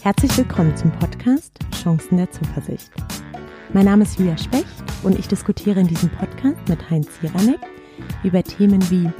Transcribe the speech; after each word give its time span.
Herzlich 0.00 0.38
willkommen 0.38 0.76
zum 0.76 0.92
Podcast 0.92 1.58
Chancen 1.74 2.18
der 2.18 2.30
Zuversicht. 2.30 2.92
Mein 3.72 3.86
Name 3.86 4.04
ist 4.04 4.16
Julia 4.16 4.38
Specht 4.38 4.64
und 5.02 5.18
ich 5.18 5.26
diskutiere 5.26 5.80
in 5.80 5.88
diesem 5.88 6.08
Podcast 6.10 6.68
mit 6.68 6.88
Heinz 6.88 7.08
Jiranek 7.20 7.58
über 8.22 8.42
Themen 8.44 8.80
wie 8.90 9.10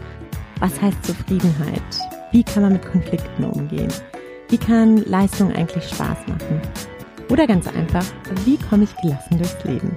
was 0.60 0.80
heißt 0.80 1.04
Zufriedenheit? 1.04 1.82
Wie 2.30 2.44
kann 2.44 2.62
man 2.62 2.74
mit 2.74 2.86
Konflikten 2.86 3.44
umgehen? 3.44 3.92
Wie 4.50 4.56
kann 4.56 4.98
Leistung 4.98 5.52
eigentlich 5.52 5.88
Spaß 5.88 6.28
machen? 6.28 6.62
Oder 7.28 7.48
ganz 7.48 7.66
einfach, 7.66 8.04
wie 8.44 8.56
komme 8.56 8.84
ich 8.84 8.96
gelassen 9.02 9.36
durchs 9.36 9.64
Leben? 9.64 9.90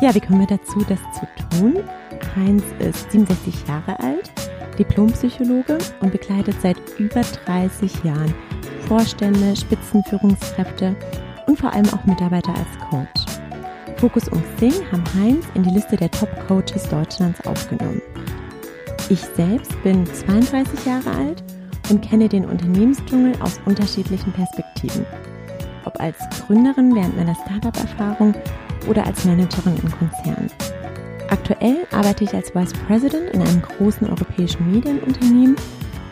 Ja, 0.00 0.14
wie 0.14 0.20
kommen 0.20 0.40
wir 0.40 0.56
dazu, 0.56 0.82
das 0.88 0.98
zu 1.12 1.58
tun? 1.58 1.76
Heinz 2.36 2.64
ist 2.78 3.12
67 3.12 3.68
Jahre 3.68 4.00
alt, 4.00 4.30
Diplompsychologe 4.78 5.76
und 6.00 6.10
begleitet 6.10 6.56
seit 6.62 6.78
über 6.98 7.20
30 7.20 8.02
Jahren 8.02 8.34
Vorstände, 8.86 9.54
Spitzenführungskräfte 9.56 10.96
und 11.46 11.58
vor 11.58 11.72
allem 11.72 11.88
auch 11.92 12.04
Mitarbeiter 12.04 12.52
als 12.54 12.90
Coach. 12.90 13.40
Fokus 13.96 14.28
und 14.28 14.42
Sing 14.58 14.72
haben 14.90 15.04
Heinz 15.14 15.44
in 15.54 15.62
die 15.62 15.70
Liste 15.74 15.96
der 15.96 16.10
Top-Coaches 16.10 16.88
Deutschlands 16.88 17.46
aufgenommen. 17.46 18.00
Ich 19.10 19.20
selbst 19.36 19.70
bin 19.82 20.06
32 20.06 20.86
Jahre 20.86 21.10
alt 21.10 21.42
und 21.90 22.00
kenne 22.00 22.28
den 22.28 22.44
Unternehmensdschungel 22.44 23.34
aus 23.42 23.60
unterschiedlichen 23.66 24.32
Perspektiven. 24.32 25.04
Ob 25.84 26.00
als 26.00 26.16
Gründerin 26.46 26.94
während 26.94 27.16
meiner 27.16 27.34
Startup-Erfahrung 27.34 28.34
oder 28.88 29.06
als 29.06 29.24
Managerin 29.24 29.76
im 29.82 29.90
Konzern. 29.90 30.50
Aktuell 31.28 31.86
arbeite 31.92 32.24
ich 32.24 32.34
als 32.34 32.54
Vice 32.54 32.72
President 32.86 33.30
in 33.30 33.42
einem 33.42 33.62
großen 33.62 34.08
europäischen 34.08 34.70
Medienunternehmen 34.72 35.56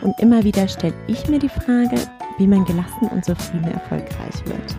und 0.01 0.19
immer 0.19 0.43
wieder 0.43 0.67
stelle 0.67 0.93
ich 1.07 1.27
mir 1.27 1.39
die 1.39 1.49
Frage, 1.49 1.97
wie 2.39 2.47
man 2.47 2.65
gelassen 2.65 3.07
und 3.11 3.23
zufrieden 3.23 3.71
erfolgreich 3.71 4.45
wird. 4.45 4.75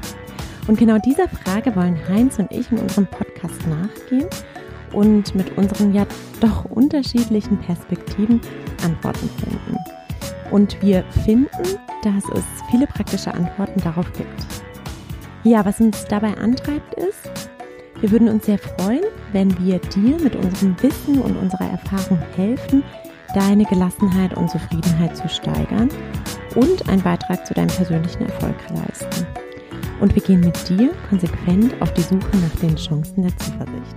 Und 0.66 0.78
genau 0.78 0.98
dieser 0.98 1.28
Frage 1.28 1.74
wollen 1.76 1.98
Heinz 2.08 2.38
und 2.38 2.50
ich 2.50 2.70
in 2.70 2.78
unserem 2.78 3.06
Podcast 3.06 3.60
nachgehen 3.66 4.28
und 4.92 5.34
mit 5.34 5.56
unseren 5.56 5.94
ja 5.94 6.06
doch 6.40 6.64
unterschiedlichen 6.64 7.58
Perspektiven 7.58 8.40
Antworten 8.84 9.28
finden. 9.38 9.78
Und 10.50 10.80
wir 10.82 11.04
finden, 11.24 11.78
dass 12.02 12.24
es 12.34 12.44
viele 12.70 12.86
praktische 12.86 13.32
Antworten 13.32 13.80
darauf 13.80 14.12
gibt. 14.12 14.46
Ja, 15.44 15.64
was 15.64 15.80
uns 15.80 16.04
dabei 16.06 16.36
antreibt 16.36 16.94
ist, 16.94 17.30
wir 18.00 18.10
würden 18.10 18.28
uns 18.28 18.46
sehr 18.46 18.58
freuen, 18.58 19.04
wenn 19.32 19.56
wir 19.64 19.78
dir 19.78 20.18
mit 20.18 20.34
unserem 20.34 20.74
Wissen 20.82 21.20
und 21.20 21.36
unserer 21.36 21.70
Erfahrung 21.70 22.18
helfen, 22.34 22.82
deine 23.34 23.64
Gelassenheit 23.64 24.36
und 24.36 24.50
Zufriedenheit 24.50 25.16
zu 25.16 25.28
steigern 25.28 25.88
und 26.54 26.88
einen 26.88 27.02
Beitrag 27.02 27.46
zu 27.46 27.54
deinem 27.54 27.68
persönlichen 27.68 28.26
Erfolg 28.26 28.56
leisten. 28.70 29.26
Und 30.00 30.14
wir 30.14 30.22
gehen 30.22 30.40
mit 30.40 30.68
dir 30.68 30.92
konsequent 31.08 31.80
auf 31.80 31.92
die 31.94 32.02
Suche 32.02 32.36
nach 32.36 32.60
den 32.60 32.76
Chancen 32.76 33.22
der 33.22 33.36
Zuversicht. 33.36 33.96